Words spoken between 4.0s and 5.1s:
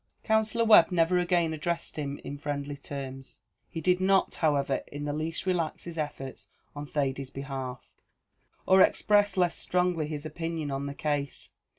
not, however, in